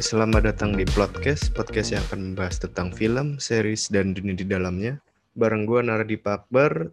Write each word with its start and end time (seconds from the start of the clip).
selamat 0.00 0.48
datang 0.48 0.72
di 0.72 0.88
Plotcast, 0.88 1.52
podcast 1.52 1.92
yang 1.92 2.00
akan 2.08 2.32
membahas 2.32 2.56
tentang 2.56 2.88
film, 2.88 3.36
series, 3.36 3.92
dan 3.92 4.16
dunia 4.16 4.32
di 4.32 4.48
dalamnya. 4.48 4.96
Bareng 5.36 5.68
gue 5.68 5.84
Nardi 5.84 6.16
Akbar, 6.24 6.88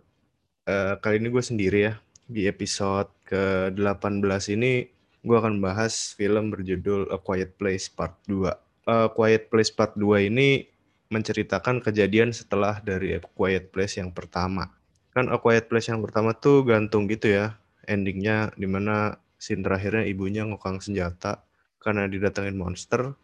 uh, 0.67 0.99
kali 0.99 1.23
ini 1.23 1.31
gue 1.31 1.39
sendiri 1.39 1.79
ya. 1.87 1.93
Di 2.27 2.51
episode 2.51 3.07
ke-18 3.31 4.59
ini, 4.59 4.91
gue 5.23 5.37
akan 5.39 5.55
membahas 5.55 6.19
film 6.19 6.51
berjudul 6.51 7.07
A 7.07 7.15
Quiet 7.15 7.55
Place 7.55 7.87
Part 7.87 8.19
2. 8.27 8.51
A 8.91 9.07
Quiet 9.15 9.47
Place 9.47 9.71
Part 9.71 9.95
2 9.95 10.27
ini 10.27 10.67
menceritakan 11.07 11.79
kejadian 11.79 12.35
setelah 12.35 12.83
dari 12.83 13.15
A 13.15 13.23
Quiet 13.23 13.71
Place 13.71 14.03
yang 14.03 14.11
pertama. 14.11 14.67
Kan 15.15 15.31
A 15.31 15.39
Quiet 15.39 15.71
Place 15.71 15.87
yang 15.87 16.03
pertama 16.03 16.35
tuh 16.35 16.67
gantung 16.67 17.07
gitu 17.07 17.31
ya, 17.31 17.55
endingnya 17.87 18.51
di 18.59 18.67
mana 18.67 19.15
scene 19.39 19.63
terakhirnya 19.63 20.03
ibunya 20.03 20.43
ngokang 20.43 20.83
senjata 20.83 21.46
karena 21.87 22.11
didatengin 22.11 22.59
monster. 22.59 23.15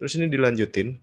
Terus 0.00 0.16
ini 0.16 0.32
dilanjutin 0.32 0.96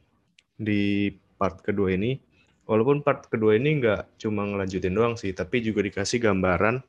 di 0.57 1.13
part 1.37 1.61
kedua 1.61 1.93
ini. 1.93 2.17
Walaupun 2.65 3.05
part 3.05 3.29
kedua 3.29 3.53
ini 3.53 3.77
nggak 3.77 4.17
cuma 4.17 4.49
ngelanjutin 4.49 4.97
doang 4.97 5.13
sih, 5.13 5.29
tapi 5.37 5.61
juga 5.61 5.85
dikasih 5.85 6.17
gambaran 6.17 6.81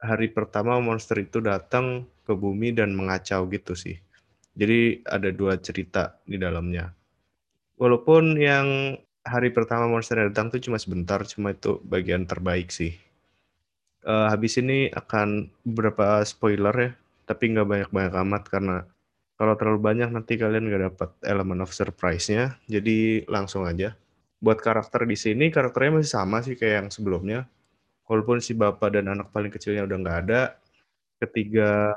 hari 0.00 0.32
pertama 0.32 0.80
monster 0.80 1.20
itu 1.20 1.44
datang 1.44 2.08
ke 2.24 2.32
bumi 2.32 2.72
dan 2.72 2.96
mengacau 2.96 3.44
gitu 3.52 3.76
sih. 3.76 4.00
Jadi 4.52 5.00
ada 5.04 5.28
dua 5.32 5.56
cerita 5.60 6.20
di 6.24 6.36
dalamnya. 6.36 6.92
Walaupun 7.80 8.36
yang 8.36 8.98
hari 9.24 9.54
pertama 9.54 9.88
monster 9.88 10.18
datang 10.18 10.52
tuh 10.52 10.60
cuma 10.60 10.76
sebentar, 10.76 11.22
cuma 11.24 11.54
itu 11.54 11.80
bagian 11.86 12.26
terbaik 12.26 12.68
sih. 12.68 12.94
Uh, 14.02 14.26
habis 14.28 14.58
ini 14.58 14.90
akan 14.90 15.46
beberapa 15.62 16.20
spoiler 16.26 16.74
ya, 16.74 16.90
tapi 17.24 17.54
nggak 17.54 17.68
banyak-banyak 17.70 18.14
amat 18.26 18.42
karena 18.50 18.76
kalau 19.42 19.58
terlalu 19.58 19.82
banyak 19.82 20.06
nanti 20.14 20.38
kalian 20.38 20.70
nggak 20.70 20.82
dapat 20.94 21.10
elemen 21.26 21.66
of 21.66 21.74
surprise-nya. 21.74 22.62
Jadi 22.70 23.26
langsung 23.26 23.66
aja. 23.66 23.98
Buat 24.38 24.62
karakter 24.62 25.02
di 25.02 25.18
sini 25.18 25.50
karakternya 25.50 25.98
masih 25.98 26.14
sama 26.14 26.46
sih 26.46 26.54
kayak 26.54 26.86
yang 26.86 26.88
sebelumnya. 26.94 27.50
Walaupun 28.06 28.38
si 28.38 28.54
bapak 28.54 28.94
dan 28.94 29.10
anak 29.10 29.34
paling 29.34 29.50
kecilnya 29.50 29.82
udah 29.82 29.98
nggak 29.98 30.18
ada, 30.30 30.62
ketiga 31.18 31.90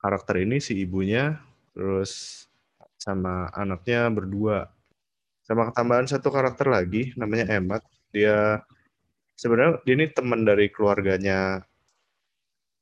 karakter 0.00 0.40
ini 0.40 0.56
si 0.56 0.72
ibunya 0.80 1.36
terus 1.76 2.48
sama 2.96 3.52
anaknya 3.52 4.08
berdua. 4.08 4.72
Sama 5.44 5.68
ketambahan 5.68 6.08
satu 6.08 6.32
karakter 6.32 6.64
lagi 6.64 7.12
namanya 7.12 7.60
Emmat. 7.60 7.84
Dia 8.08 8.64
sebenarnya 9.36 9.84
dia 9.84 9.94
ini 10.00 10.08
teman 10.08 10.48
dari 10.48 10.72
keluarganya 10.72 11.60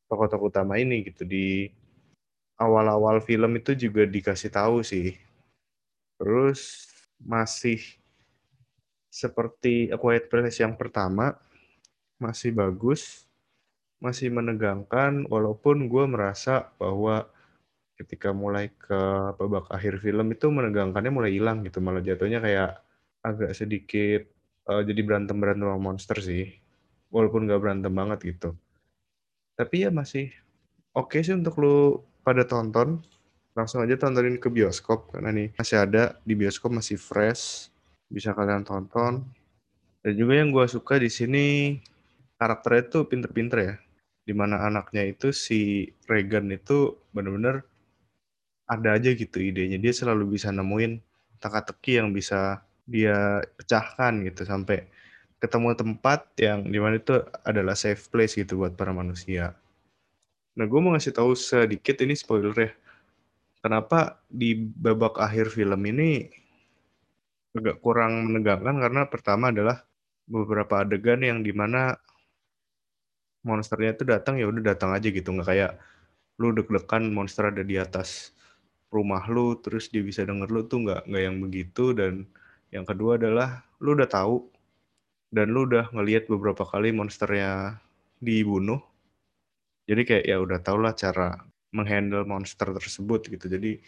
tokoh-tokoh 0.07 0.55
utama 0.55 0.79
ini 0.79 1.03
gitu 1.03 1.27
di 1.27 1.67
awal-awal 2.59 3.23
film 3.23 3.57
itu 3.57 3.73
juga 3.79 4.05
dikasih 4.05 4.51
tahu 4.51 4.83
sih. 4.83 5.15
Terus 6.19 6.91
masih 7.23 7.79
seperti 9.09 9.89
A 9.95 9.97
Quiet 9.97 10.27
Place 10.27 10.61
yang 10.61 10.75
pertama, 10.75 11.39
masih 12.19 12.51
bagus, 12.53 13.25
masih 14.03 14.29
menegangkan, 14.35 15.27
walaupun 15.31 15.87
gue 15.87 16.05
merasa 16.11 16.71
bahwa 16.77 17.31
ketika 17.99 18.31
mulai 18.31 18.71
ke 18.75 19.01
babak 19.39 19.71
akhir 19.71 19.99
film 20.03 20.31
itu 20.31 20.47
menegangkannya 20.51 21.11
mulai 21.11 21.31
hilang 21.35 21.63
gitu, 21.67 21.79
malah 21.83 22.03
jatuhnya 22.03 22.39
kayak 22.43 22.79
agak 23.23 23.51
sedikit 23.55 24.23
uh, 24.69 24.83
jadi 24.85 25.01
berantem 25.03 25.37
berantem 25.41 25.67
sama 25.67 25.81
monster 25.81 26.19
sih 26.21 26.53
walaupun 27.09 27.49
gak 27.49 27.61
berantem 27.61 27.93
banget 27.93 28.19
gitu 28.37 28.51
tapi 29.59 29.89
ya 29.89 29.91
masih 29.91 30.31
oke 30.95 31.11
okay 31.17 31.21
sih 31.25 31.35
untuk 31.35 31.59
lu 31.59 32.05
pada 32.29 32.45
tonton 32.45 33.01
langsung 33.57 33.81
aja 33.81 33.97
tontonin 33.97 34.37
ke 34.37 34.53
bioskop 34.53 35.09
karena 35.17 35.33
nih 35.33 35.49
masih 35.57 35.81
ada 35.81 36.21
di 36.23 36.37
bioskop 36.37 36.69
masih 36.77 37.01
fresh 37.01 37.73
bisa 38.13 38.37
kalian 38.37 38.69
tonton. 38.69 39.25
Dan 40.05 40.13
juga 40.15 40.33
yang 40.37 40.53
gue 40.53 40.65
suka 40.69 41.01
di 41.01 41.09
sini 41.09 41.77
karakternya 42.37 42.83
tuh 42.93 43.03
pinter-pinter 43.09 43.59
ya. 43.59 43.75
Di 44.29 44.37
mana 44.37 44.61
anaknya 44.69 45.09
itu 45.09 45.33
si 45.33 45.89
Regan 46.05 46.53
itu 46.53 47.01
bener-bener 47.17 47.65
ada 48.69 48.95
aja 48.95 49.11
gitu 49.17 49.41
idenya. 49.41 49.81
Dia 49.81 49.93
selalu 49.97 50.37
bisa 50.37 50.53
nemuin 50.53 51.01
teka-teki 51.41 52.05
yang 52.05 52.13
bisa 52.13 52.61
dia 52.85 53.41
pecahkan 53.57 54.25
gitu 54.29 54.45
sampai 54.45 54.85
ketemu 55.39 55.77
tempat 55.77 56.29
yang 56.41 56.67
di 56.67 56.79
mana 56.81 56.99
itu 56.99 57.21
adalah 57.45 57.79
safe 57.79 58.11
place 58.11 58.37
gitu 58.37 58.61
buat 58.61 58.77
para 58.77 58.93
manusia. 58.93 59.57
Nah, 60.59 60.67
gue 60.67 60.81
mau 60.83 60.91
ngasih 60.95 61.15
tahu 61.15 61.39
sedikit 61.39 62.03
ini 62.03 62.19
spoiler 62.19 62.57
ya. 62.59 62.71
Kenapa 63.63 64.23
di 64.27 64.59
babak 64.59 65.19
akhir 65.23 65.55
film 65.55 65.79
ini 65.87 66.27
agak 67.55 67.79
kurang 67.83 68.27
menegangkan 68.31 68.77
karena 68.79 69.03
pertama 69.11 69.51
adalah 69.51 69.83
beberapa 70.29 70.85
adegan 70.85 71.23
yang 71.25 71.41
di 71.43 71.51
mana 71.51 71.97
monsternya 73.43 73.97
itu 73.97 74.05
datang 74.07 74.37
ya 74.39 74.47
udah 74.47 74.63
datang 74.63 74.95
aja 74.95 75.09
gitu 75.09 75.33
nggak 75.33 75.49
kayak 75.49 75.73
lu 76.39 76.55
deg-degan 76.55 77.11
monster 77.11 77.51
ada 77.51 77.65
di 77.67 77.75
atas 77.81 78.31
rumah 78.95 79.25
lu 79.27 79.59
terus 79.59 79.91
dia 79.91 80.05
bisa 80.05 80.23
denger 80.23 80.49
lu 80.53 80.63
tuh 80.71 80.87
nggak 80.87 81.09
nggak 81.09 81.23
yang 81.25 81.37
begitu 81.43 81.85
dan 81.97 82.29
yang 82.71 82.85
kedua 82.87 83.17
adalah 83.19 83.65
lu 83.83 83.97
udah 83.97 84.07
tahu 84.07 84.45
dan 85.33 85.53
lu 85.53 85.69
udah 85.69 85.93
ngelihat 85.93 86.29
beberapa 86.29 86.65
kali 86.65 86.93
monsternya 86.93 87.81
dibunuh. 88.21 88.81
Jadi 89.89 90.03
kayak 90.05 90.25
ya 90.29 90.37
udah 90.37 90.61
tau 90.61 90.77
lah 90.77 90.93
cara 90.93 91.33
menghandle 91.73 92.29
monster 92.29 92.69
tersebut 92.77 93.33
gitu. 93.33 93.49
Jadi 93.49 93.81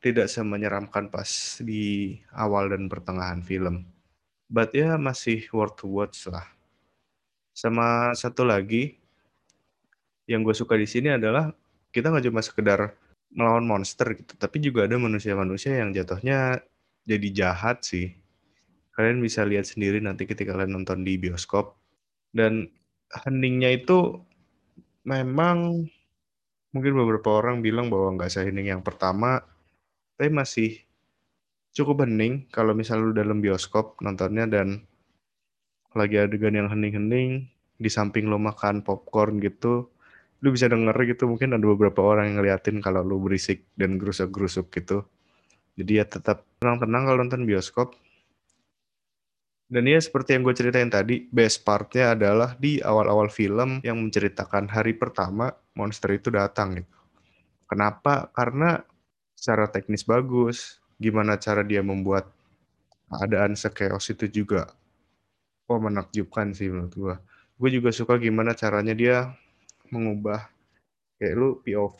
tidak 0.00 0.32
semenyeramkan 0.32 1.12
pas 1.12 1.60
di 1.60 2.16
awal 2.32 2.72
dan 2.72 2.88
pertengahan 2.88 3.44
film. 3.44 3.84
But 4.48 4.72
ya 4.72 4.96
masih 4.96 5.44
worth 5.52 5.84
to 5.84 5.88
watch 5.88 6.28
lah. 6.28 6.44
Sama 7.52 8.12
satu 8.16 8.44
lagi 8.44 8.96
yang 10.24 10.40
gue 10.40 10.56
suka 10.56 10.80
di 10.80 10.88
sini 10.88 11.12
adalah 11.12 11.52
kita 11.92 12.08
nggak 12.08 12.24
cuma 12.28 12.40
sekedar 12.40 12.80
melawan 13.34 13.66
monster 13.66 14.14
gitu, 14.14 14.34
tapi 14.38 14.62
juga 14.62 14.86
ada 14.86 14.96
manusia-manusia 14.96 15.78
yang 15.82 15.90
jatuhnya 15.90 16.62
jadi 17.04 17.28
jahat 17.34 17.84
sih. 17.84 18.14
Kalian 18.94 19.18
bisa 19.20 19.42
lihat 19.42 19.66
sendiri 19.66 19.98
nanti 19.98 20.24
ketika 20.24 20.54
kalian 20.54 20.80
nonton 20.80 21.02
di 21.02 21.18
bioskop. 21.18 21.74
Dan 22.30 22.70
heningnya 23.26 23.74
itu 23.74 24.22
memang 25.04 25.84
mungkin 26.74 26.92
beberapa 26.98 27.38
orang 27.38 27.62
bilang 27.62 27.86
bahwa 27.92 28.18
nggak 28.18 28.32
sehening 28.32 28.72
yang 28.74 28.82
pertama, 28.82 29.44
tapi 30.18 30.32
masih 30.32 30.70
cukup 31.76 32.08
hening 32.08 32.48
kalau 32.50 32.74
misalnya 32.74 33.04
lu 33.06 33.14
dalam 33.14 33.38
bioskop 33.38 34.00
nontonnya 34.02 34.48
dan 34.50 34.82
lagi 35.94 36.18
adegan 36.18 36.58
yang 36.58 36.66
hening-hening, 36.66 37.46
di 37.78 37.90
samping 37.90 38.26
lo 38.26 38.34
makan 38.38 38.82
popcorn 38.82 39.38
gitu, 39.38 39.86
lu 40.42 40.48
bisa 40.50 40.66
denger 40.66 40.94
gitu 41.06 41.30
mungkin 41.30 41.54
ada 41.54 41.62
beberapa 41.62 42.02
orang 42.02 42.34
yang 42.34 42.36
ngeliatin 42.42 42.82
kalau 42.82 43.06
lu 43.06 43.22
berisik 43.22 43.62
dan 43.78 43.96
gerusuk-gerusuk 43.96 44.74
gitu. 44.74 45.06
Jadi 45.78 46.02
ya 46.02 46.04
tetap 46.06 46.46
tenang-tenang 46.58 47.02
kalau 47.06 47.18
nonton 47.22 47.46
bioskop. 47.46 47.94
Dan 49.74 49.90
ya 49.90 49.98
seperti 49.98 50.38
yang 50.38 50.46
gue 50.46 50.54
ceritain 50.54 50.86
tadi, 50.86 51.26
best 51.34 51.66
partnya 51.66 52.14
adalah 52.14 52.54
di 52.54 52.78
awal-awal 52.78 53.26
film 53.26 53.82
yang 53.82 53.98
menceritakan 53.98 54.70
hari 54.70 54.94
pertama 54.94 55.50
monster 55.74 56.14
itu 56.14 56.30
datang 56.30 56.78
gitu. 56.78 56.94
Kenapa? 57.66 58.30
Karena 58.30 58.78
secara 59.34 59.66
teknis 59.66 60.06
bagus, 60.06 60.78
gimana 61.02 61.42
cara 61.42 61.66
dia 61.66 61.82
membuat 61.82 62.30
keadaan 63.10 63.58
sekeos 63.58 64.14
itu 64.14 64.30
juga 64.30 64.70
oh 65.66 65.82
menakjubkan 65.82 66.54
sih 66.54 66.70
menurut 66.70 66.94
gue. 66.94 67.14
Gue 67.58 67.70
juga 67.74 67.90
suka 67.90 68.14
gimana 68.22 68.54
caranya 68.54 68.94
dia 68.94 69.34
mengubah 69.90 70.54
kayak 71.18 71.34
lu 71.34 71.58
POV 71.66 71.98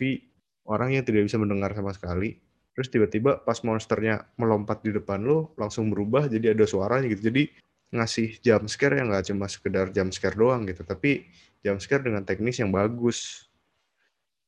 orang 0.71 0.94
yang 0.94 1.03
tidak 1.03 1.26
bisa 1.26 1.43
mendengar 1.43 1.75
sama 1.75 1.91
sekali 1.91 2.38
terus 2.75 2.91
tiba-tiba 2.91 3.38
pas 3.41 3.56
monsternya 3.62 4.26
melompat 4.35 4.82
di 4.82 4.91
depan 4.91 5.23
lo 5.23 5.55
langsung 5.55 5.88
berubah 5.94 6.26
jadi 6.26 6.53
ada 6.53 6.67
suaranya 6.67 7.06
gitu. 7.15 7.31
Jadi 7.31 7.49
ngasih 7.94 8.43
jump 8.43 8.67
scare 8.67 8.99
yang 8.99 9.15
nggak 9.15 9.31
cuma 9.31 9.47
sekedar 9.47 9.94
jump 9.94 10.11
scare 10.11 10.35
doang 10.35 10.67
gitu 10.67 10.82
tapi 10.82 11.31
jump 11.62 11.79
scare 11.79 12.03
dengan 12.03 12.26
teknis 12.26 12.59
yang 12.59 12.75
bagus. 12.75 13.47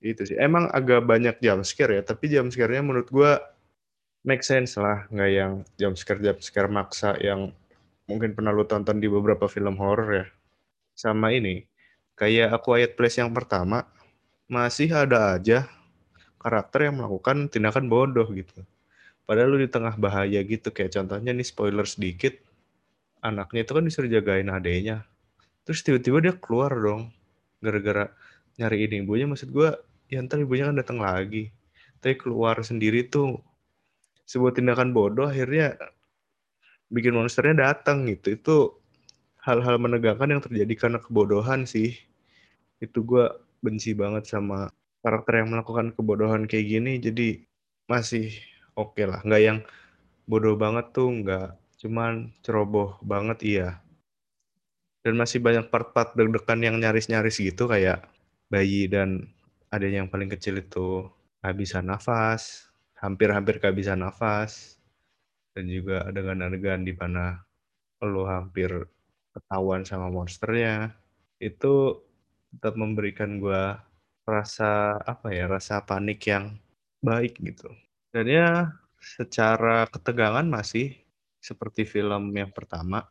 Itu 0.02 0.26
sih. 0.26 0.36
Emang 0.36 0.66
agak 0.74 1.06
banyak 1.06 1.38
jump 1.38 1.62
scare 1.62 1.96
ya 1.96 2.02
tapi 2.02 2.26
jump 2.26 2.50
scare-nya 2.50 2.82
menurut 2.82 3.08
gua 3.08 3.38
make 4.26 4.42
sense 4.42 4.74
lah. 4.74 5.06
Nggak 5.14 5.30
yang 5.30 5.52
jump 5.78 5.94
scare 5.94 6.20
jump 6.20 6.42
scare 6.42 6.68
maksa 6.68 7.14
yang 7.22 7.54
mungkin 8.10 8.34
pernah 8.34 8.50
lo 8.50 8.66
tonton 8.66 8.98
di 8.98 9.06
beberapa 9.06 9.46
film 9.46 9.78
horror 9.78 10.10
ya. 10.10 10.26
Sama 10.98 11.30
ini 11.30 11.62
kayak 12.18 12.50
A 12.50 12.58
Quiet 12.58 12.92
Place 12.98 13.22
yang 13.22 13.30
pertama 13.30 13.86
masih 14.50 14.90
ada 14.90 15.38
aja 15.38 15.68
karakter 16.40 16.90
yang 16.90 17.00
melakukan 17.02 17.48
tindakan 17.50 17.90
bodoh 17.90 18.26
gitu. 18.32 18.62
Padahal 19.26 19.56
lu 19.56 19.58
di 19.58 19.70
tengah 19.70 19.98
bahaya 19.98 20.38
gitu 20.46 20.70
kayak 20.70 20.94
contohnya 20.94 21.34
nih 21.34 21.46
spoiler 21.46 21.82
sedikit 21.82 22.38
anaknya 23.24 23.66
itu 23.66 23.72
kan 23.74 23.82
disuruh 23.82 24.10
jagain 24.10 24.46
adenya. 24.46 25.02
Terus 25.66 25.82
tiba-tiba 25.82 26.22
dia 26.22 26.34
keluar 26.38 26.70
dong 26.70 27.10
gara-gara 27.58 28.14
nyari 28.56 28.86
ini 28.86 29.02
ibunya 29.02 29.26
maksud 29.26 29.50
gue 29.50 29.74
ya 30.06 30.22
ntar 30.22 30.38
ibunya 30.38 30.70
kan 30.70 30.78
datang 30.78 30.98
lagi. 31.02 31.50
Tapi 31.98 32.14
keluar 32.14 32.62
sendiri 32.62 33.10
tuh 33.10 33.42
sebuah 34.30 34.54
tindakan 34.54 34.94
bodoh 34.94 35.26
akhirnya 35.26 35.74
bikin 36.86 37.18
monsternya 37.18 37.72
datang 37.74 38.06
gitu. 38.06 38.38
Itu 38.38 38.56
hal-hal 39.42 39.82
menegangkan 39.82 40.38
yang 40.38 40.42
terjadi 40.42 40.74
karena 40.78 40.98
kebodohan 41.02 41.66
sih. 41.66 41.98
Itu 42.78 43.02
gue 43.02 43.26
benci 43.58 43.96
banget 43.96 44.30
sama 44.30 44.70
karakter 45.06 45.46
yang 45.46 45.54
melakukan 45.54 45.94
kebodohan 45.94 46.50
kayak 46.50 46.66
gini. 46.66 46.98
Jadi 46.98 47.46
masih 47.86 48.34
oke 48.74 48.98
okay 48.98 49.06
lah. 49.06 49.22
Nggak 49.22 49.42
yang 49.46 49.58
bodoh 50.26 50.58
banget 50.58 50.90
tuh 50.90 51.06
nggak. 51.22 51.54
Cuman 51.78 52.34
ceroboh 52.42 52.98
banget 53.06 53.38
iya. 53.46 53.68
Dan 55.06 55.14
masih 55.14 55.38
banyak 55.38 55.70
part-part 55.70 56.18
deg-degan 56.18 56.58
yang 56.58 56.82
nyaris-nyaris 56.82 57.38
gitu 57.38 57.70
kayak 57.70 58.10
bayi 58.50 58.90
dan 58.90 59.30
ada 59.70 59.86
yang 59.86 60.10
paling 60.10 60.26
kecil 60.26 60.58
itu 60.58 61.06
kehabisan 61.38 61.86
nafas, 61.86 62.66
hampir-hampir 62.98 63.62
kehabisan 63.62 64.02
nafas, 64.02 64.82
dan 65.54 65.70
juga 65.70 66.06
adegan-adegan 66.10 66.82
di 66.82 66.90
mana 66.90 67.46
lo 68.02 68.26
hampir 68.26 68.70
ketahuan 69.30 69.86
sama 69.86 70.10
monsternya, 70.10 70.90
itu 71.38 72.02
tetap 72.50 72.74
memberikan 72.74 73.38
gue 73.38 73.62
rasa 74.26 74.98
apa 75.06 75.30
ya, 75.30 75.46
rasa 75.46 75.80
panik 75.86 76.26
yang 76.26 76.58
baik 77.00 77.38
gitu. 77.40 77.70
Dan 78.10 78.26
ya 78.26 78.74
secara 78.98 79.86
ketegangan 79.86 80.44
masih 80.44 80.98
seperti 81.38 81.86
film 81.86 82.34
yang 82.34 82.50
pertama. 82.50 83.06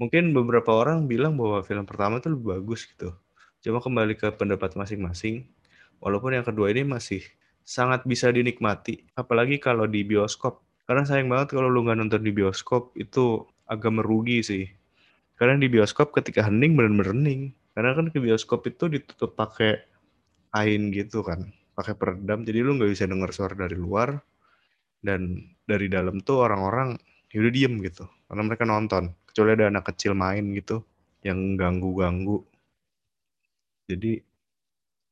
Mungkin 0.00 0.32
beberapa 0.32 0.72
orang 0.72 1.04
bilang 1.04 1.36
bahwa 1.36 1.60
film 1.60 1.84
pertama 1.84 2.20
itu 2.20 2.32
lebih 2.32 2.60
bagus 2.60 2.88
gitu. 2.88 3.12
Cuma 3.60 3.80
kembali 3.84 4.16
ke 4.16 4.32
pendapat 4.32 4.76
masing-masing. 4.76 5.48
Walaupun 6.00 6.36
yang 6.36 6.44
kedua 6.44 6.72
ini 6.72 6.84
masih 6.84 7.24
sangat 7.64 8.04
bisa 8.04 8.28
dinikmati, 8.28 9.08
apalagi 9.16 9.56
kalau 9.58 9.88
di 9.88 10.04
bioskop. 10.04 10.62
Karena 10.86 11.02
sayang 11.02 11.26
banget 11.26 11.56
kalau 11.56 11.66
lu 11.66 11.82
nggak 11.82 11.98
nonton 11.98 12.22
di 12.22 12.30
bioskop, 12.30 12.94
itu 12.94 13.42
agak 13.66 13.90
merugi 13.90 14.38
sih. 14.44 14.64
Karena 15.34 15.58
di 15.58 15.66
bioskop 15.66 16.14
ketika 16.14 16.46
hening 16.46 16.78
bener-bener 16.78 17.10
hening. 17.10 17.40
Karena 17.74 17.92
kan 17.92 18.08
ke 18.08 18.22
bioskop 18.22 18.64
itu 18.70 18.86
ditutup 18.86 19.34
pakai 19.34 19.82
kain 20.56 20.88
gitu 20.88 21.20
kan, 21.20 21.52
pakai 21.76 21.92
peredam, 21.92 22.48
jadi 22.48 22.64
lu 22.64 22.80
nggak 22.80 22.96
bisa 22.96 23.04
denger 23.04 23.30
suara 23.36 23.52
dari 23.52 23.76
luar. 23.76 24.16
Dan 25.04 25.52
dari 25.68 25.86
dalam 25.92 26.24
tuh 26.24 26.48
orang-orang 26.48 26.96
ya 27.28 27.44
udah 27.44 27.52
diem 27.52 27.78
gitu, 27.84 28.08
karena 28.26 28.42
mereka 28.48 28.64
nonton. 28.64 29.12
Kecuali 29.28 29.52
ada 29.52 29.68
anak 29.68 29.92
kecil 29.92 30.16
main 30.16 30.50
gitu, 30.56 30.80
yang 31.20 31.60
ganggu-ganggu. 31.60 32.40
Jadi 33.86 34.18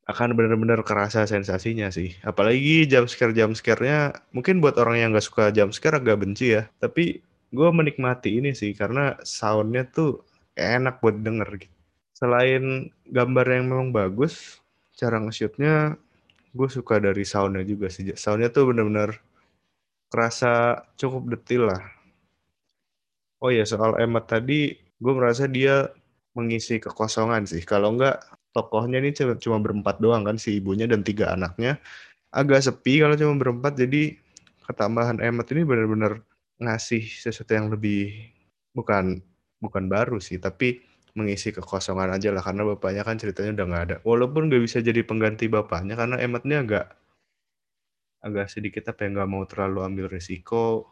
akan 0.05 0.37
benar-benar 0.37 0.85
kerasa 0.85 1.25
sensasinya 1.25 1.89
sih. 1.89 2.13
Apalagi 2.21 2.85
jump 2.85 3.09
scare 3.09 3.33
jump 3.33 3.57
scare-nya 3.57 4.13
mungkin 4.35 4.61
buat 4.61 4.77
orang 4.77 5.01
yang 5.01 5.09
nggak 5.13 5.25
suka 5.25 5.49
jump 5.49 5.73
scare 5.73 5.97
agak 5.97 6.21
benci 6.21 6.57
ya. 6.59 6.69
Tapi 6.77 7.21
gue 7.49 7.69
menikmati 7.71 8.37
ini 8.37 8.53
sih 8.53 8.75
karena 8.77 9.17
soundnya 9.25 9.87
tuh 9.89 10.21
enak 10.53 11.01
buat 11.01 11.17
denger 11.23 11.49
gitu. 11.57 11.77
Selain 12.15 12.93
gambar 13.09 13.45
yang 13.49 13.65
memang 13.71 13.89
bagus, 13.91 14.63
cara 14.95 15.19
nge-shootnya 15.21 15.99
gue 16.55 16.69
suka 16.71 17.03
dari 17.03 17.27
soundnya 17.27 17.63
juga 17.67 17.91
sih. 17.91 18.15
Soundnya 18.15 18.49
tuh 18.49 18.71
benar-benar 18.71 19.19
kerasa 20.07 20.83
cukup 20.95 21.35
detil 21.35 21.67
lah. 21.67 21.83
Oh 23.43 23.51
ya 23.51 23.67
soal 23.67 23.99
Emmet 23.99 24.25
tadi, 24.25 24.73
gue 24.73 25.13
merasa 25.13 25.45
dia 25.51 25.91
mengisi 26.33 26.79
kekosongan 26.79 27.43
sih. 27.43 27.61
Kalau 27.67 27.93
enggak, 27.93 28.23
tokohnya 28.55 29.03
ini 29.03 29.11
cuma 29.15 29.59
berempat 29.59 29.99
doang 29.99 30.23
kan 30.23 30.39
si 30.39 30.63
ibunya 30.63 30.87
dan 30.87 31.03
tiga 31.03 31.35
anaknya 31.35 31.75
agak 32.31 32.63
sepi 32.63 33.03
kalau 33.03 33.19
cuma 33.19 33.35
berempat 33.35 33.75
jadi 33.75 34.15
ketambahan 34.63 35.19
Emmet 35.19 35.47
ini 35.51 35.67
benar-benar 35.67 36.23
ngasih 36.63 37.03
sesuatu 37.03 37.51
yang 37.51 37.67
lebih 37.67 38.31
bukan 38.71 39.19
bukan 39.59 39.91
baru 39.91 40.23
sih 40.23 40.39
tapi 40.39 40.79
mengisi 41.15 41.55
kekosongan 41.55 42.11
aja 42.11 42.29
lah 42.35 42.43
karena 42.43 42.67
bapaknya 42.75 43.07
kan 43.07 43.15
ceritanya 43.15 43.63
udah 43.63 43.65
nggak 43.71 43.83
ada 43.87 43.95
walaupun 44.03 44.51
gak 44.51 44.63
bisa 44.67 44.83
jadi 44.83 45.01
pengganti 45.07 45.47
bapaknya 45.47 45.95
karena 45.95 46.19
ini 46.19 46.55
agak 46.59 46.91
agak 48.19 48.47
sedikit 48.51 48.91
apa 48.91 49.07
yang 49.07 49.19
nggak 49.19 49.31
mau 49.31 49.43
terlalu 49.47 49.79
ambil 49.87 50.05
risiko 50.11 50.91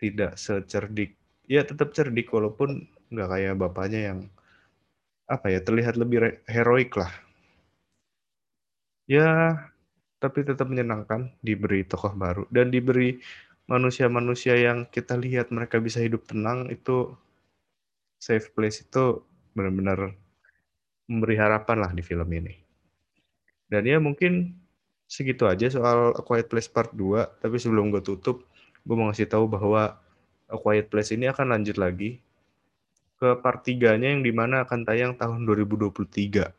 tidak 0.00 0.40
secerdik 0.40 1.18
ya 1.44 1.60
tetap 1.60 1.92
cerdik 1.92 2.32
walaupun 2.32 2.88
nggak 3.12 3.28
kayak 3.28 3.54
bapaknya 3.60 4.00
yang 4.12 4.18
apa 5.28 5.52
ya 5.52 5.60
terlihat 5.60 6.00
lebih 6.00 6.40
heroik 6.48 6.96
lah. 6.96 7.12
Ya, 9.08 9.56
tapi 10.20 10.44
tetap 10.44 10.68
menyenangkan 10.68 11.32
diberi 11.44 11.84
tokoh 11.84 12.12
baru 12.16 12.44
dan 12.52 12.68
diberi 12.72 13.20
manusia-manusia 13.68 14.56
yang 14.56 14.88
kita 14.88 15.16
lihat 15.16 15.52
mereka 15.52 15.80
bisa 15.80 16.00
hidup 16.00 16.24
tenang 16.28 16.68
itu 16.72 17.12
safe 18.18 18.50
place 18.52 18.82
itu 18.82 19.22
benar-benar 19.54 20.12
memberi 21.08 21.38
harapan 21.40 21.76
lah 21.82 21.90
di 21.94 22.02
film 22.04 22.28
ini. 22.34 22.54
Dan 23.68 23.88
ya 23.88 23.96
mungkin 23.98 24.54
segitu 25.08 25.48
aja 25.48 25.72
soal 25.72 26.12
A 26.12 26.20
Quiet 26.20 26.52
Place 26.52 26.68
Part 26.68 26.92
2. 26.92 27.40
Tapi 27.40 27.56
sebelum 27.56 27.88
gue 27.88 28.04
tutup, 28.04 28.44
gue 28.84 28.94
mau 28.94 29.08
ngasih 29.08 29.26
tahu 29.26 29.48
bahwa 29.48 29.96
A 30.48 30.56
Quiet 30.60 30.92
Place 30.92 31.16
ini 31.16 31.28
akan 31.28 31.56
lanjut 31.56 31.80
lagi 31.80 32.20
ke 33.18 33.34
part 33.42 33.66
3-nya 33.66 34.14
yang 34.14 34.22
di 34.22 34.30
mana 34.30 34.62
akan 34.62 34.86
tayang 34.86 35.18
tahun 35.18 35.42
2023. 35.42 36.54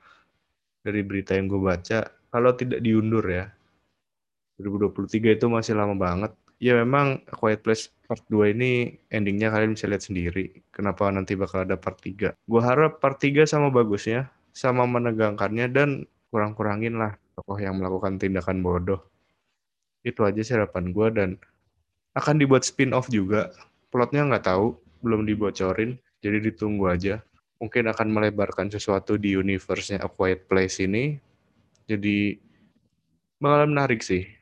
Dari 0.84 1.02
berita 1.04 1.36
yang 1.36 1.48
gue 1.48 1.62
baca, 1.62 2.00
kalau 2.30 2.52
tidak 2.58 2.84
diundur 2.84 3.24
ya. 3.24 3.48
2023 4.60 5.40
itu 5.40 5.46
masih 5.48 5.74
lama 5.80 5.96
banget. 5.96 6.36
Ya 6.60 6.76
memang 6.76 7.24
Quiet 7.32 7.64
Place 7.64 7.88
part 8.04 8.20
2 8.28 8.52
ini 8.52 9.00
endingnya 9.08 9.48
kalian 9.48 9.80
bisa 9.80 9.88
lihat 9.88 10.04
sendiri. 10.04 10.60
Kenapa 10.76 11.08
nanti 11.08 11.40
bakal 11.40 11.64
ada 11.64 11.80
part 11.80 11.96
3. 12.04 12.36
Gue 12.36 12.62
harap 12.62 13.00
part 13.00 13.16
3 13.16 13.48
sama 13.48 13.72
bagusnya, 13.72 14.28
sama 14.52 14.84
menegangkannya, 14.84 15.72
dan 15.72 15.90
kurang-kurangin 16.28 17.00
lah 17.00 17.16
tokoh 17.40 17.56
yang 17.62 17.80
melakukan 17.80 18.20
tindakan 18.20 18.60
bodoh. 18.60 19.00
Itu 20.04 20.28
aja 20.28 20.44
sih 20.44 20.58
harapan 20.58 20.92
gue, 20.92 21.08
dan 21.16 21.30
akan 22.18 22.36
dibuat 22.42 22.68
spin-off 22.68 23.08
juga. 23.08 23.56
Plotnya 23.88 24.28
nggak 24.28 24.52
tahu, 24.52 24.76
belum 25.00 25.24
dibocorin. 25.24 25.96
Jadi 26.20 26.52
ditunggu 26.52 26.92
aja. 26.92 27.24
Mungkin 27.64 27.88
akan 27.88 28.08
melebarkan 28.12 28.68
sesuatu 28.68 29.16
di 29.16 29.38
universe-nya 29.38 30.04
A 30.04 30.12
Quiet 30.12 30.50
Place 30.52 30.84
ini. 30.84 31.16
Jadi 31.88 32.36
bakalan 33.40 33.72
menarik 33.72 34.04
sih. 34.04 34.39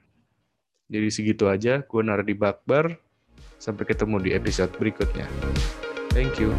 Jadi 0.88 1.08
segitu 1.12 1.52
aja. 1.52 1.84
Gue 1.84 2.02
Nardi 2.04 2.34
Bakbar. 2.34 2.96
Sampai 3.58 3.84
ketemu 3.90 4.22
di 4.24 4.30
episode 4.32 4.72
berikutnya. 4.80 5.28
Thank 6.16 6.40
you. 6.40 6.56